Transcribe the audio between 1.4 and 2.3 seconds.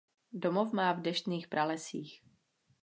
pralesích.